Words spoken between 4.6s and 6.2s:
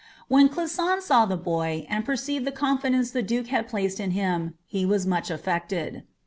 he was much aflected.